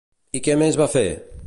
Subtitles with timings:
[0.39, 1.07] I què més va fer?